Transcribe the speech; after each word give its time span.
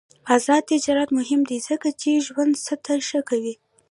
آزاد 0.35 0.63
تجارت 0.71 1.09
مهم 1.17 1.41
دی 1.49 1.57
ځکه 1.67 1.87
چې 2.01 2.23
ژوند 2.25 2.53
سطح 2.65 2.93
ښه 3.09 3.19
کوي. 3.29 3.53